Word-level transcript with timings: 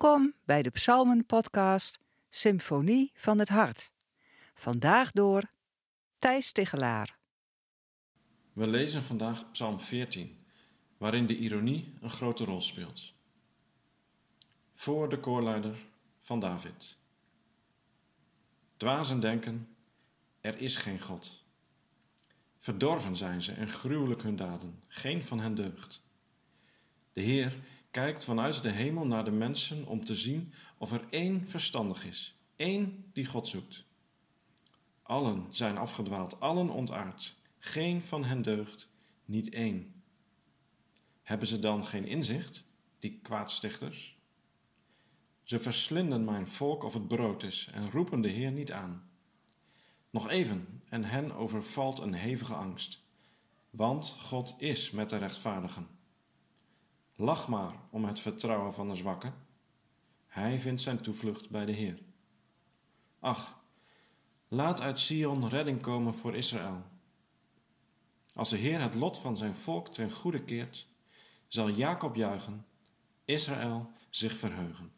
Welkom 0.00 0.34
bij 0.44 0.62
de 0.62 0.70
Psalmen-podcast 0.70 1.98
Symfonie 2.30 3.12
van 3.14 3.38
het 3.38 3.48
Hart. 3.48 3.92
Vandaag 4.54 5.12
door 5.12 5.50
Thijs 6.16 6.52
Tigelaar. 6.52 7.18
We 8.52 8.66
lezen 8.66 9.02
vandaag 9.02 9.50
Psalm 9.50 9.80
14, 9.80 10.44
waarin 10.98 11.26
de 11.26 11.36
ironie 11.36 11.94
een 12.00 12.10
grote 12.10 12.44
rol 12.44 12.60
speelt. 12.60 13.12
Voor 14.74 15.08
de 15.08 15.18
koorleider 15.18 15.76
van 16.20 16.40
David. 16.40 16.96
Dwazen 18.76 19.20
denken, 19.20 19.76
er 20.40 20.58
is 20.60 20.76
geen 20.76 21.00
God. 21.00 21.44
Verdorven 22.58 23.16
zijn 23.16 23.42
ze 23.42 23.52
en 23.52 23.68
gruwelijk 23.68 24.22
hun 24.22 24.36
daden, 24.36 24.82
geen 24.88 25.24
van 25.24 25.40
hen 25.40 25.54
deugt. 25.54 26.02
De 27.12 27.20
Heer 27.20 27.56
kijkt 27.90 28.24
vanuit 28.24 28.62
de 28.62 28.70
hemel 28.70 29.06
naar 29.06 29.24
de 29.24 29.30
mensen 29.30 29.86
om 29.86 30.04
te 30.04 30.16
zien 30.16 30.52
of 30.78 30.92
er 30.92 31.04
één 31.10 31.46
verstandig 31.46 32.04
is, 32.04 32.34
één 32.56 33.04
die 33.12 33.26
God 33.26 33.48
zoekt. 33.48 33.84
Allen 35.02 35.46
zijn 35.50 35.78
afgedwaald, 35.78 36.40
allen 36.40 36.70
ontaard, 36.70 37.36
geen 37.58 38.02
van 38.02 38.24
hen 38.24 38.42
deugt, 38.42 38.90
niet 39.24 39.48
één. 39.48 40.02
Hebben 41.22 41.48
ze 41.48 41.58
dan 41.58 41.86
geen 41.86 42.06
inzicht, 42.06 42.64
die 42.98 43.20
kwaadstichters? 43.22 44.16
Ze 45.42 45.58
verslinden 45.58 46.24
mijn 46.24 46.46
volk 46.46 46.82
of 46.82 46.94
het 46.94 47.08
brood 47.08 47.42
is 47.42 47.70
en 47.72 47.90
roepen 47.90 48.20
de 48.20 48.28
Heer 48.28 48.52
niet 48.52 48.72
aan. 48.72 49.10
Nog 50.10 50.28
even 50.28 50.82
en 50.88 51.04
hen 51.04 51.32
overvalt 51.32 51.98
een 51.98 52.14
hevige 52.14 52.54
angst, 52.54 53.00
want 53.70 54.16
God 54.20 54.54
is 54.58 54.90
met 54.90 55.08
de 55.08 55.16
rechtvaardigen. 55.16 55.97
Lach 57.20 57.48
maar 57.48 57.72
om 57.90 58.04
het 58.04 58.20
vertrouwen 58.20 58.74
van 58.74 58.88
de 58.88 58.94
zwakke. 58.94 59.32
Hij 60.26 60.58
vindt 60.58 60.80
zijn 60.80 61.00
toevlucht 61.00 61.50
bij 61.50 61.64
de 61.64 61.72
Heer. 61.72 62.02
Ach, 63.20 63.64
laat 64.48 64.80
uit 64.80 65.00
Sion 65.00 65.48
redding 65.48 65.80
komen 65.80 66.14
voor 66.14 66.34
Israël. 66.34 66.82
Als 68.34 68.48
de 68.48 68.56
Heer 68.56 68.80
het 68.80 68.94
lot 68.94 69.18
van 69.18 69.36
zijn 69.36 69.54
volk 69.54 69.88
ten 69.88 70.12
goede 70.12 70.44
keert, 70.44 70.86
zal 71.48 71.70
Jacob 71.70 72.14
juichen, 72.14 72.66
Israël 73.24 73.90
zich 74.10 74.36
verheugen. 74.36 74.92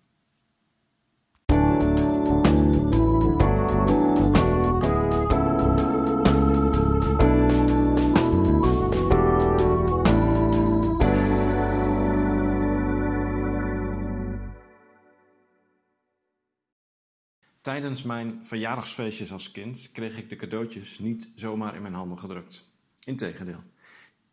Tijdens 17.60 18.02
mijn 18.02 18.46
verjaardagsfeestjes 18.46 19.32
als 19.32 19.50
kind 19.50 19.90
kreeg 19.92 20.18
ik 20.18 20.28
de 20.28 20.36
cadeautjes 20.36 20.98
niet 20.98 21.28
zomaar 21.34 21.74
in 21.74 21.82
mijn 21.82 21.94
handen 21.94 22.18
gedrukt. 22.18 22.72
Integendeel, 23.04 23.62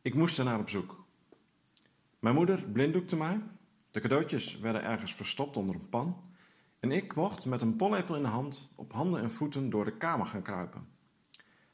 ik 0.02 0.14
moest 0.14 0.39
ernaar 0.39 0.59
op 0.59 0.70
zoek. 0.70 1.06
Mijn 2.20 2.36
moeder 2.36 2.64
blinddoekte 2.64 3.16
mij, 3.16 3.42
de 3.92 4.00
cadeautjes 4.00 4.59
werden 4.59 4.83
ergens 4.83 5.14
verstopt 5.14 5.58
onder 5.58 5.75
een 5.75 5.89
pan 5.89 6.22
en 6.80 6.92
ik 6.92 7.16
mocht 7.16 7.45
met 7.45 7.61
een 7.61 7.75
pollepel 7.75 8.16
in 8.16 8.22
de 8.22 8.28
hand 8.28 8.72
op 8.75 8.94
handen 8.94 9.22
en 9.22 9.31
voeten 9.31 9.70
door 9.70 9.86
de 9.86 9.98
kamer 9.98 10.25
gaan 10.25 10.42
kruipen. 10.42 10.88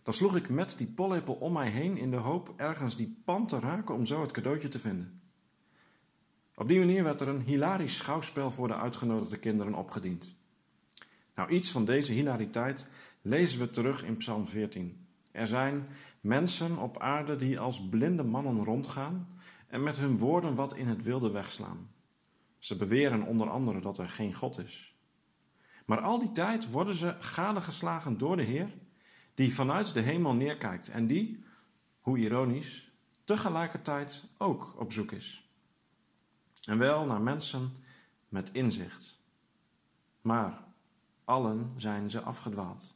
Dan 0.03 0.13
sloeg 0.13 0.35
ik 0.35 0.49
met 0.49 0.77
die 0.77 0.87
pollepel 0.87 1.33
om 1.33 1.53
mij 1.53 1.69
heen 1.69 1.97
in 1.97 2.09
de 2.09 2.15
hoop 2.15 2.53
ergens 2.55 2.95
die 2.95 3.21
pan 3.25 3.47
te 3.47 3.59
raken 3.59 3.95
om 3.95 4.05
zo 4.05 4.21
het 4.21 4.31
cadeautje 4.31 4.67
te 4.67 4.79
vinden. 4.79 5.21
Op 6.55 6.67
die 6.67 6.79
manier 6.79 7.03
werd 7.03 7.21
er 7.21 7.27
een 7.27 7.41
hilarisch 7.41 7.97
schouwspel 7.97 8.51
voor 8.51 8.67
de 8.67 8.75
uitgenodigde 8.75 9.37
kinderen 9.37 9.73
opgediend. 9.73 10.35
Nou, 11.35 11.49
iets 11.49 11.71
van 11.71 11.85
deze 11.85 12.13
hilariteit 12.13 12.87
lezen 13.21 13.59
we 13.59 13.69
terug 13.69 14.03
in 14.03 14.17
Psalm 14.17 14.47
14. 14.47 15.07
Er 15.31 15.47
zijn 15.47 15.85
mensen 16.21 16.77
op 16.77 16.99
aarde 16.99 17.35
die 17.35 17.59
als 17.59 17.89
blinde 17.89 18.23
mannen 18.23 18.63
rondgaan 18.63 19.27
en 19.67 19.83
met 19.83 19.97
hun 19.97 20.17
woorden 20.17 20.55
wat 20.55 20.75
in 20.75 20.87
het 20.87 21.03
wilde 21.03 21.31
wegslaan. 21.31 21.89
Ze 22.57 22.75
beweren 22.75 23.23
onder 23.23 23.49
andere 23.49 23.81
dat 23.81 23.97
er 23.97 24.09
geen 24.09 24.33
God 24.33 24.57
is. 24.57 24.95
Maar 25.85 25.99
al 25.99 26.19
die 26.19 26.31
tijd 26.31 26.71
worden 26.71 26.95
ze 26.95 27.15
gadegeslagen 27.19 28.17
door 28.17 28.35
de 28.35 28.43
Heer, 28.43 28.73
die 29.33 29.53
vanuit 29.53 29.93
de 29.93 29.99
hemel 29.99 30.33
neerkijkt 30.33 30.89
en 30.89 31.07
die, 31.07 31.43
hoe 31.99 32.17
ironisch, 32.17 32.91
tegelijkertijd 33.23 34.25
ook 34.37 34.73
op 34.79 34.91
zoek 34.91 35.11
is. 35.11 35.49
En 36.65 36.77
wel 36.77 37.05
naar 37.05 37.21
mensen 37.21 37.71
met 38.29 38.49
inzicht. 38.51 39.21
Maar 40.21 40.63
Allen 41.25 41.73
zijn 41.77 42.09
ze 42.09 42.21
afgedwaald. 42.21 42.95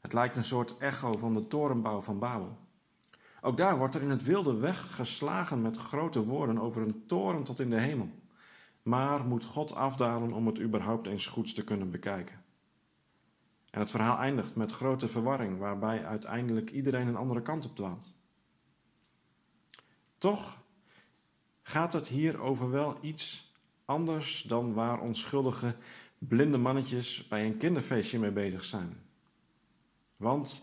Het 0.00 0.12
lijkt 0.12 0.36
een 0.36 0.44
soort 0.44 0.76
echo 0.78 1.16
van 1.16 1.34
de 1.34 1.46
torenbouw 1.46 2.00
van 2.00 2.18
Babel. 2.18 2.56
Ook 3.40 3.56
daar 3.56 3.78
wordt 3.78 3.94
er 3.94 4.02
in 4.02 4.10
het 4.10 4.22
wilde 4.22 4.56
weg 4.56 4.94
geslagen 4.94 5.62
met 5.62 5.76
grote 5.76 6.24
woorden 6.24 6.58
over 6.58 6.82
een 6.82 7.06
toren 7.06 7.42
tot 7.42 7.60
in 7.60 7.70
de 7.70 7.80
hemel. 7.80 8.10
Maar 8.82 9.26
moet 9.26 9.44
God 9.44 9.74
afdalen 9.74 10.32
om 10.32 10.46
het 10.46 10.60
überhaupt 10.60 11.06
eens 11.06 11.26
goeds 11.26 11.52
te 11.52 11.64
kunnen 11.64 11.90
bekijken. 11.90 12.44
En 13.70 13.80
het 13.80 13.90
verhaal 13.90 14.18
eindigt 14.18 14.56
met 14.56 14.72
grote 14.72 15.08
verwarring, 15.08 15.58
waarbij 15.58 16.04
uiteindelijk 16.04 16.70
iedereen 16.70 17.06
een 17.06 17.16
andere 17.16 17.42
kant 17.42 17.64
op 17.64 17.76
dwaalt. 17.76 18.14
Toch 20.18 20.58
gaat 21.62 21.92
het 21.92 22.08
hier 22.08 22.40
over 22.40 22.70
wel 22.70 22.98
iets 23.00 23.52
anders 23.84 24.42
dan 24.42 24.74
waar 24.74 25.00
onschuldige 25.00 25.76
blinde 26.18 26.58
mannetjes 26.58 27.26
bij 27.28 27.46
een 27.46 27.56
kinderfeestje 27.56 28.18
mee 28.18 28.32
bezig 28.32 28.64
zijn. 28.64 28.96
Want 30.16 30.62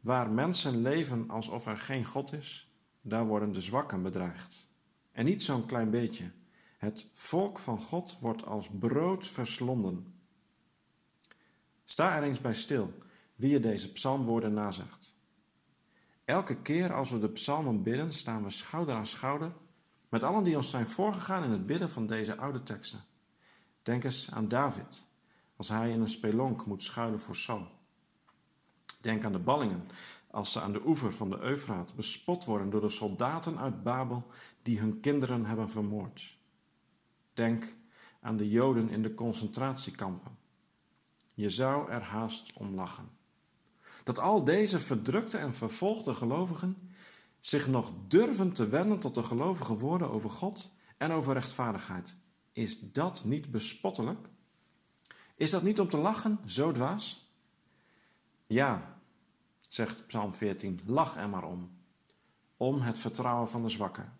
waar 0.00 0.30
mensen 0.30 0.82
leven 0.82 1.30
alsof 1.30 1.66
er 1.66 1.78
geen 1.78 2.04
God 2.04 2.32
is, 2.32 2.72
daar 3.00 3.26
worden 3.26 3.52
de 3.52 3.60
zwakken 3.60 4.02
bedreigd. 4.02 4.68
En 5.12 5.24
niet 5.24 5.42
zo'n 5.42 5.66
klein 5.66 5.90
beetje. 5.90 6.30
Het 6.78 7.06
volk 7.12 7.58
van 7.58 7.80
God 7.80 8.16
wordt 8.20 8.46
als 8.46 8.68
brood 8.78 9.26
verslonden. 9.26 10.14
Sta 11.84 12.16
er 12.16 12.22
eens 12.22 12.40
bij 12.40 12.54
stil 12.54 12.94
wie 13.34 13.50
je 13.50 13.60
deze 13.60 13.92
psalmwoorden 13.92 14.52
nazegt. 14.52 15.16
Elke 16.24 16.62
keer 16.62 16.92
als 16.92 17.10
we 17.10 17.18
de 17.18 17.28
psalmen 17.28 17.82
bidden, 17.82 18.12
staan 18.12 18.42
we 18.42 18.50
schouder 18.50 18.94
aan 18.94 19.06
schouder 19.06 19.52
met 20.08 20.22
allen 20.22 20.44
die 20.44 20.56
ons 20.56 20.70
zijn 20.70 20.86
voorgegaan 20.86 21.44
in 21.44 21.50
het 21.50 21.66
bidden 21.66 21.90
van 21.90 22.06
deze 22.06 22.36
oude 22.36 22.62
teksten. 22.62 23.04
Denk 23.88 24.04
eens 24.04 24.30
aan 24.30 24.48
David, 24.48 25.04
als 25.56 25.68
hij 25.68 25.90
in 25.90 26.00
een 26.00 26.08
spelonk 26.08 26.66
moet 26.66 26.82
schuilen 26.82 27.20
voor 27.20 27.36
Saul. 27.36 27.66
Denk 29.00 29.24
aan 29.24 29.32
de 29.32 29.38
ballingen, 29.38 29.88
als 30.30 30.52
ze 30.52 30.60
aan 30.60 30.72
de 30.72 30.86
oever 30.86 31.12
van 31.12 31.30
de 31.30 31.38
Eufraat 31.40 31.94
bespot 31.94 32.44
worden 32.44 32.70
door 32.70 32.80
de 32.80 32.88
soldaten 32.88 33.58
uit 33.58 33.82
Babel 33.82 34.26
die 34.62 34.78
hun 34.78 35.00
kinderen 35.00 35.44
hebben 35.44 35.70
vermoord. 35.70 36.38
Denk 37.34 37.76
aan 38.20 38.36
de 38.36 38.48
Joden 38.48 38.88
in 38.88 39.02
de 39.02 39.14
concentratiekampen. 39.14 40.38
Je 41.34 41.50
zou 41.50 41.90
er 41.90 42.02
haast 42.02 42.52
om 42.54 42.74
lachen. 42.74 43.10
Dat 44.04 44.18
al 44.18 44.44
deze 44.44 44.80
verdrukte 44.80 45.38
en 45.38 45.54
vervolgde 45.54 46.14
gelovigen 46.14 46.92
zich 47.40 47.66
nog 47.66 47.92
durven 48.08 48.52
te 48.52 48.68
wenden 48.68 48.98
tot 48.98 49.14
de 49.14 49.22
gelovige 49.22 49.78
woorden 49.78 50.10
over 50.10 50.30
God 50.30 50.72
en 50.96 51.12
over 51.12 51.32
rechtvaardigheid. 51.32 52.16
Is 52.58 52.80
dat 52.80 53.24
niet 53.24 53.50
bespottelijk? 53.50 54.28
Is 55.34 55.50
dat 55.50 55.62
niet 55.62 55.80
om 55.80 55.88
te 55.88 55.96
lachen, 55.96 56.38
zo 56.46 56.72
dwaas? 56.72 57.32
Ja, 58.46 59.00
zegt 59.68 60.06
Psalm 60.06 60.32
14, 60.32 60.80
lach 60.86 61.16
er 61.16 61.28
maar 61.28 61.44
om. 61.44 61.70
Om 62.56 62.80
het 62.80 62.98
vertrouwen 62.98 63.48
van 63.48 63.62
de 63.62 63.68
zwakken. 63.68 64.18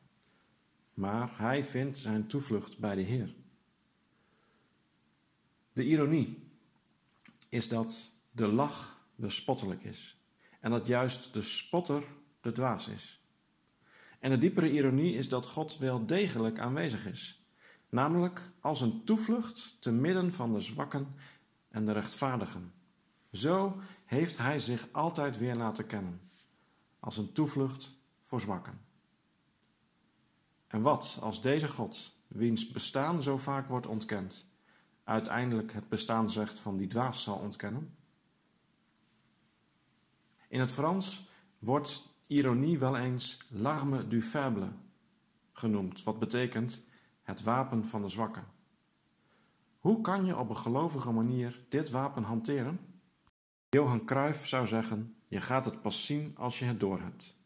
Maar 0.94 1.38
hij 1.38 1.64
vindt 1.64 1.98
zijn 1.98 2.26
toevlucht 2.26 2.78
bij 2.78 2.94
de 2.94 3.00
Heer. 3.00 3.34
De 5.72 5.84
ironie 5.84 6.50
is 7.48 7.68
dat 7.68 8.12
de 8.30 8.46
lach 8.46 9.00
bespottelijk 9.14 9.82
is. 9.82 10.16
En 10.60 10.70
dat 10.70 10.86
juist 10.86 11.32
de 11.32 11.42
spotter 11.42 12.04
de 12.40 12.52
dwaas 12.52 12.88
is. 12.88 13.20
En 14.18 14.30
de 14.30 14.38
diepere 14.38 14.72
ironie 14.72 15.14
is 15.14 15.28
dat 15.28 15.46
God 15.46 15.78
wel 15.78 16.06
degelijk 16.06 16.58
aanwezig 16.58 17.06
is 17.06 17.37
namelijk 17.88 18.50
als 18.60 18.80
een 18.80 19.04
toevlucht 19.04 19.76
te 19.80 19.92
midden 19.92 20.32
van 20.32 20.52
de 20.52 20.60
zwakken 20.60 21.14
en 21.68 21.84
de 21.84 21.92
rechtvaardigen. 21.92 22.72
Zo 23.32 23.80
heeft 24.04 24.38
Hij 24.38 24.60
zich 24.60 24.88
altijd 24.92 25.38
weer 25.38 25.54
laten 25.54 25.86
kennen, 25.86 26.20
als 27.00 27.16
een 27.16 27.32
toevlucht 27.32 27.96
voor 28.22 28.40
zwakken. 28.40 28.80
En 30.66 30.82
wat 30.82 31.18
als 31.20 31.42
deze 31.42 31.68
God, 31.68 32.16
wiens 32.26 32.70
bestaan 32.70 33.22
zo 33.22 33.38
vaak 33.38 33.68
wordt 33.68 33.86
ontkend, 33.86 34.46
uiteindelijk 35.04 35.72
het 35.72 35.88
bestaansrecht 35.88 36.58
van 36.58 36.76
die 36.76 36.86
dwaas 36.86 37.22
zal 37.22 37.36
ontkennen? 37.36 37.96
In 40.48 40.60
het 40.60 40.70
Frans 40.70 41.28
wordt 41.58 42.02
ironie 42.26 42.78
wel 42.78 42.96
eens 42.96 43.38
l'arme 43.48 44.08
du 44.08 44.22
faible 44.22 44.72
genoemd, 45.52 46.02
wat 46.02 46.18
betekent 46.18 46.86
het 47.28 47.42
wapen 47.42 47.84
van 47.84 48.02
de 48.02 48.08
zwakken. 48.08 48.44
Hoe 49.78 50.00
kan 50.00 50.24
je 50.24 50.36
op 50.36 50.48
een 50.48 50.56
gelovige 50.56 51.12
manier 51.12 51.64
dit 51.68 51.90
wapen 51.90 52.22
hanteren? 52.22 52.80
Johan 53.70 54.04
Cruijff 54.04 54.46
zou 54.46 54.66
zeggen: 54.66 55.16
je 55.26 55.40
gaat 55.40 55.64
het 55.64 55.82
pas 55.82 56.06
zien 56.06 56.36
als 56.36 56.58
je 56.58 56.64
het 56.64 56.80
doorhebt. 56.80 57.36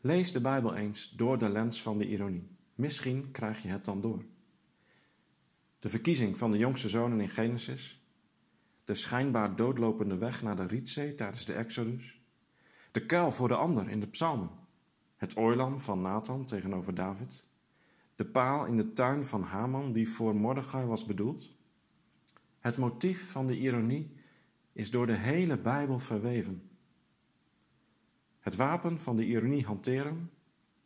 Lees 0.00 0.32
de 0.32 0.40
Bijbel 0.40 0.74
eens 0.74 1.10
door 1.10 1.38
de 1.38 1.48
lens 1.48 1.82
van 1.82 1.98
de 1.98 2.08
ironie. 2.08 2.56
Misschien 2.74 3.30
krijg 3.30 3.62
je 3.62 3.68
het 3.68 3.84
dan 3.84 4.00
door. 4.00 4.24
De 5.78 5.88
verkiezing 5.88 6.38
van 6.38 6.50
de 6.50 6.58
jongste 6.58 6.88
zonen 6.88 7.20
in 7.20 7.28
Genesis, 7.28 8.02
de 8.84 8.94
schijnbaar 8.94 9.56
doodlopende 9.56 10.16
weg 10.16 10.42
naar 10.42 10.56
de 10.56 10.66
Rietzee 10.66 11.14
tijdens 11.14 11.44
de 11.44 11.52
Exodus, 11.52 12.20
de 12.90 13.06
kuil 13.06 13.32
voor 13.32 13.48
de 13.48 13.56
ander 13.56 13.88
in 13.88 14.00
de 14.00 14.08
psalmen, 14.08 14.50
het 15.16 15.36
oorlam 15.36 15.80
van 15.80 16.00
Nathan 16.00 16.44
tegenover 16.44 16.94
David, 16.94 17.46
de 18.18 18.24
paal 18.24 18.64
in 18.64 18.76
de 18.76 18.92
tuin 18.92 19.24
van 19.24 19.42
Haman 19.42 19.92
die 19.92 20.08
voor 20.08 20.36
Mordechai 20.36 20.86
was 20.86 21.04
bedoeld. 21.04 21.50
Het 22.58 22.76
motief 22.76 23.30
van 23.30 23.46
de 23.46 23.58
ironie 23.58 24.16
is 24.72 24.90
door 24.90 25.06
de 25.06 25.16
hele 25.16 25.58
Bijbel 25.58 25.98
verweven. 25.98 26.70
Het 28.40 28.56
wapen 28.56 28.98
van 28.98 29.16
de 29.16 29.26
ironie 29.26 29.64
hanteren 29.64 30.30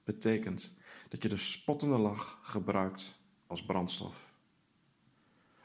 betekent 0.04 0.74
dat 1.08 1.22
je 1.22 1.28
de 1.28 1.36
spottende 1.36 1.98
lach 1.98 2.38
gebruikt 2.42 3.20
als 3.46 3.64
brandstof. 3.64 4.34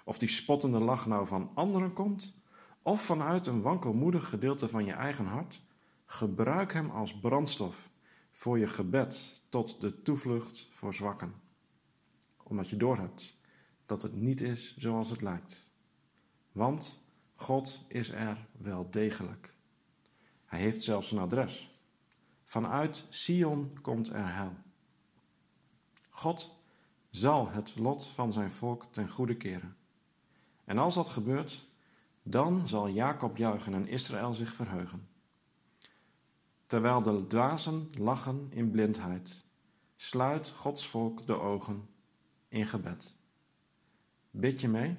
Of 0.03 0.17
die 0.17 0.29
spottende 0.29 0.79
lach 0.79 1.07
nou 1.07 1.27
van 1.27 1.51
anderen 1.53 1.93
komt 1.93 2.35
of 2.81 3.01
vanuit 3.01 3.47
een 3.47 3.61
wankelmoedig 3.61 4.29
gedeelte 4.29 4.69
van 4.69 4.85
je 4.85 4.93
eigen 4.93 5.25
hart, 5.25 5.61
gebruik 6.05 6.73
hem 6.73 6.89
als 6.89 7.19
brandstof 7.19 7.89
voor 8.31 8.59
je 8.59 8.67
gebed 8.67 9.43
tot 9.49 9.81
de 9.81 10.01
toevlucht 10.01 10.69
voor 10.71 10.93
zwakken. 10.93 11.45
Omdat 12.47 12.69
je 12.69 12.77
doorhebt 12.77 13.37
dat 13.85 14.01
het 14.01 14.15
niet 14.15 14.41
is 14.41 14.77
zoals 14.77 15.09
het 15.09 15.21
lijkt. 15.21 15.71
Want 16.51 17.03
God 17.35 17.85
is 17.87 18.09
er 18.09 18.47
wel 18.57 18.89
degelijk. 18.89 19.55
Hij 20.45 20.59
heeft 20.59 20.83
zelfs 20.83 21.11
een 21.11 21.17
adres. 21.17 21.79
Vanuit 22.43 23.05
Sion 23.09 23.79
komt 23.81 24.09
er 24.09 24.33
hel. 24.33 24.53
God 26.09 26.59
zal 27.09 27.49
het 27.49 27.77
lot 27.77 28.07
van 28.07 28.33
zijn 28.33 28.51
volk 28.51 28.85
ten 28.91 29.09
goede 29.09 29.35
keren. 29.35 29.77
En 30.65 30.77
als 30.77 30.95
dat 30.95 31.09
gebeurt, 31.09 31.67
dan 32.23 32.67
zal 32.67 32.89
Jacob 32.89 33.37
juichen 33.37 33.73
en 33.73 33.87
Israël 33.87 34.33
zich 34.33 34.53
verheugen. 34.53 35.07
Terwijl 36.67 37.01
de 37.01 37.27
dwazen 37.27 37.89
lachen 37.97 38.47
in 38.49 38.71
blindheid, 38.71 39.45
sluit 39.95 40.49
Gods 40.49 40.87
volk 40.87 41.25
de 41.25 41.39
ogen 41.39 41.89
in 42.47 42.67
gebed. 42.67 43.15
Bid 44.31 44.61
je 44.61 44.67
mee? 44.67 44.97